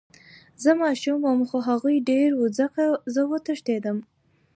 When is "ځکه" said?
2.59-2.83